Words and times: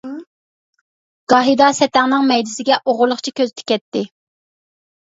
گاھىدا 1.33 1.69
سەتەڭنىڭ 1.81 2.27
مەيدىسىگە 2.33 2.81
ئوغرىلىقچە 2.83 3.37
كۆز 3.43 3.57
تىكەتتى. 3.63 4.07